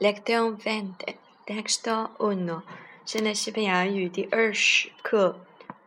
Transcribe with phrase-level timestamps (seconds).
[0.00, 2.62] Lección veinte, texto uno.
[3.04, 5.38] 现在西班牙语第二十课。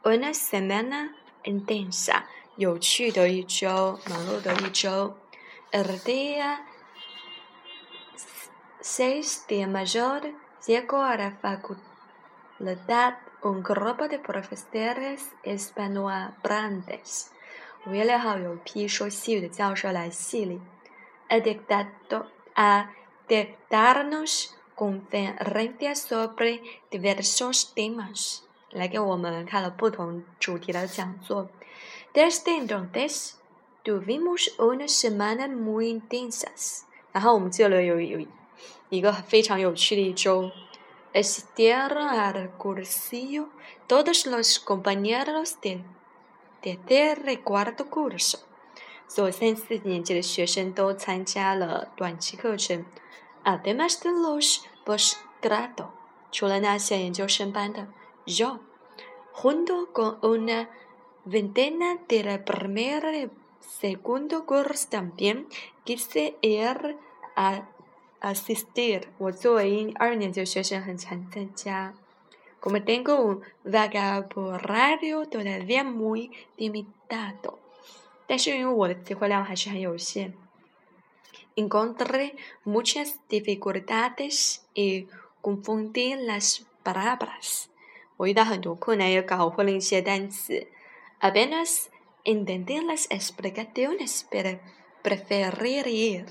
[0.02, 1.10] Una semana
[1.44, 2.24] intensa，
[2.56, 5.18] 有趣的一周，忙碌的一周。
[5.72, 6.60] El día
[8.82, 10.22] seis de mayo
[10.66, 17.26] llegó a la facultad un grupo de profesores hispanohablantes。
[17.86, 20.62] 五月六号，有一批说西语的教授来系里。
[21.28, 22.90] A dictado a
[23.29, 28.45] dictado a darnos conferencias sobre diversos temas.
[32.15, 33.41] Desde entonces
[33.83, 36.87] tuvimos unas semanas muy intensas.
[37.13, 38.27] 然后我们做了有有
[38.89, 40.51] 一个非常有趣的一周。
[41.15, 43.51] Asistieron al cursillo
[43.87, 45.85] todos los compañeros de
[46.63, 48.39] tercer y cuarto curso.
[49.07, 52.85] 所有三四年级的学生都参加了短期课程。
[53.45, 55.91] Además de los posgrado，
[56.31, 57.89] 除了那些研究生班的，
[58.25, 58.61] yo
[59.35, 60.69] junto con una
[61.25, 65.47] veintena de la primera y segundo curso también
[65.85, 66.97] quise ir
[67.35, 67.67] a
[68.21, 69.09] asistir。
[69.19, 71.95] 我作为二年级学生很想参加。
[72.61, 77.59] Como tengo un vocabulario todavía muy limitado。
[78.27, 80.33] 但是因为我的词汇量还是很有限，
[81.55, 85.07] encontré muchas dificultades y
[85.43, 87.65] confundí las palabras。
[88.17, 90.69] 我遇到很多困难，也搞混了一些单词。
[91.21, 91.87] Apenas
[92.25, 94.59] entendí las explicaciones, pero
[95.03, 96.27] preferí ir。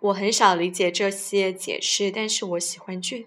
[0.00, 3.26] 我很少理解这些解释，但是我喜欢去。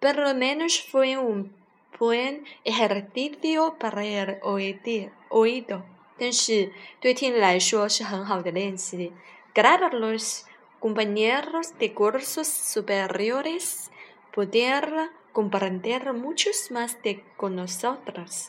[0.00, 1.52] Pero al menos fue un
[1.98, 5.82] buen ejercicio para el oído。
[6.20, 9.12] 但是对听力来说是很好的练习。
[9.54, 10.44] Gracias a los
[10.80, 13.90] compañeros de cursos superiores
[14.32, 18.48] poder comprender muchos más de con nosotros。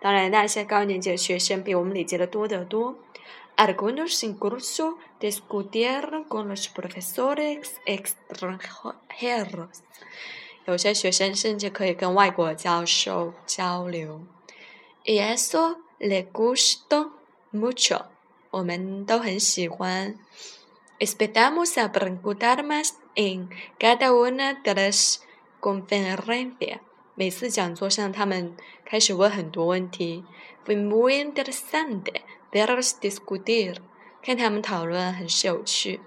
[0.00, 2.96] 当然，那些高年级的学生比我们理解的多得多。
[3.56, 9.80] Algunos incluso discutieron con los profesores extranjeros。
[10.64, 14.20] 有些学生甚至可以跟外国教授交流。
[15.04, 17.10] Y eso le gustó
[17.52, 18.06] mucho，
[18.50, 20.16] 我们都很喜欢。
[20.98, 25.20] Esperamos a preguntar más en cada una de las
[25.60, 26.80] conferencias。
[27.14, 30.24] 每次讲座上，他们开始问很多问题。
[30.64, 32.22] Fue muy interesante
[32.52, 33.76] verlos discutir，
[34.22, 36.00] 看他们讨论很是有趣。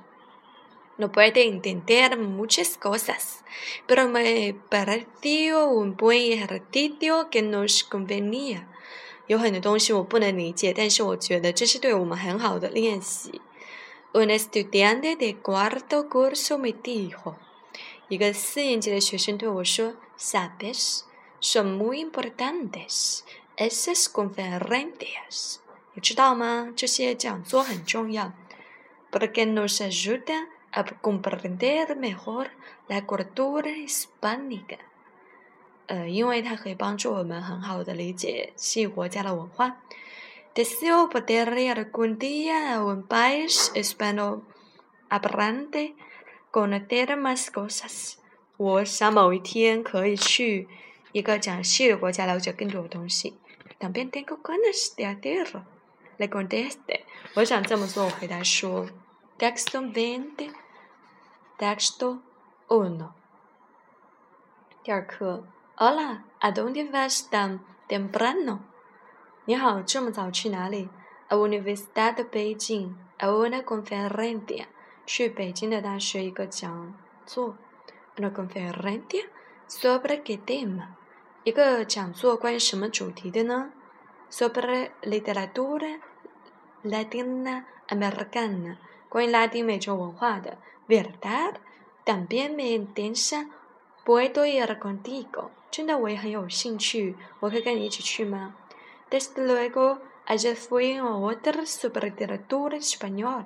[0.98, 3.40] No puede entender muchas cosas,
[3.88, 8.68] pero me pareció un buen ejercicio que nos convenía.
[9.28, 13.42] 有很多东西我不能理解，但是我觉得这是对我们很好的练习。
[14.14, 17.36] Un estudiante de cuarto curso me dijo，
[18.10, 23.22] 一个四年级的学生对我说：“Sabes，son muy importantes
[23.56, 25.56] esas conferencias。
[25.94, 26.74] 你知道吗？
[26.76, 28.34] 这些讲座很重要，
[29.10, 32.50] porque nos ayudan a comprender mejor
[32.90, 34.80] la cultura hispánica。”
[35.87, 39.77] 呃，因为它可以帮助我们很好的理解西语国家的文化。
[40.55, 45.95] Deseo poder ir algún día a un país hispanohablante
[46.51, 48.17] conocer más cosas。
[48.57, 50.67] 我想某一天可以去
[51.13, 53.37] 一个讲西语国家了解更多的东西。
[53.79, 55.65] También tengo ganas de hacerlo。
[56.17, 57.03] Le contesté。
[57.35, 58.07] 我想这么做。
[58.07, 58.89] 我回答说
[59.39, 60.55] ：Texto veinte。
[61.59, 62.21] Texto
[62.69, 63.13] uno。
[64.83, 65.47] 第二课。
[65.78, 68.60] Hola, ¿a dónde vas tan temprano?
[69.46, 70.90] 你好，这么早去哪里？
[71.30, 74.66] A Universidad de Beijing, a una conferencia.
[75.06, 76.94] 去北京的大学一个讲
[77.26, 77.58] 座。
[78.18, 79.26] Una conferencia
[79.68, 80.90] sobre qué tema?
[81.44, 83.72] 一个讲座关于什么主题的呢？
[84.30, 86.00] Sobre literatura
[86.84, 88.78] latina americana.
[89.10, 90.58] 关于拉丁美洲文化的。
[90.88, 91.56] Verdad?
[92.06, 93.48] También me interesa
[94.06, 95.50] puedo ir contigo.
[95.77, 98.55] 真的我也很有兴趣，我可以跟你一起去吗
[99.11, 103.45] ？Desde luego, ayer fui a otro sobre literatura española。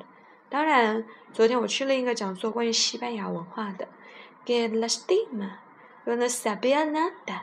[0.49, 3.89] 当然，昨天我去了一个讲座关于西班牙文化的。
[4.47, 5.57] Que lástima,
[6.07, 7.41] yo no sabía nada。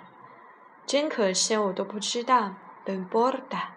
[0.85, 2.53] 真可惜，我都不知道。
[2.85, 3.71] No importa,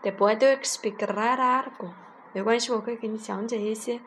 [0.00, 1.90] te puedo explicar algo。
[2.32, 4.00] 没关系，我可以给你讲解一些。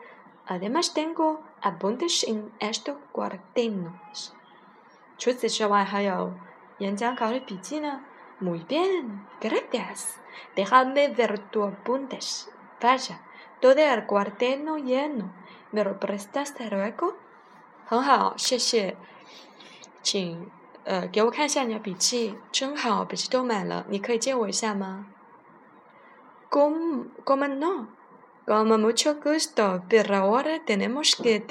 [0.48, 4.32] Además tengo apuntes en estos cuadernos。
[5.19, 6.33] 除此之外，还有
[6.79, 8.01] 演讲稿的笔记呢。
[8.39, 10.15] Muy bien, gracias.
[10.55, 12.47] Déjame ver tus apuntes.
[12.81, 13.21] Vaya,
[13.61, 15.31] todo el cuaderno lleno.
[15.71, 17.15] ¿Me lo prestas luego?
[17.87, 18.97] 很好，谢谢。
[20.03, 20.51] 请
[20.83, 27.87] 呃给我看一下你的笔记，真好，笔记都满了，你可以借我一下吗？¿Cómo cómo no?
[28.45, 31.43] Con mucho gusto, pero ahora tenemos que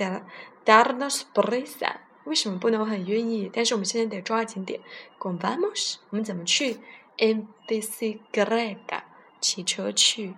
[0.65, 2.01] darnos prisa.
[2.30, 3.50] 为什么不能我很愿意？
[3.52, 4.80] 但是我们现在得抓紧点。
[5.18, 5.96] ¿Cómo vamos?
[6.12, 6.78] 我们怎么去
[7.18, 9.02] ？En bicicleta，
[9.42, 10.36] 骑车去。